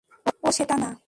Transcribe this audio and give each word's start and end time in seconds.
ও 0.43 0.49
সেটা 0.51 0.75
না। 0.77 0.91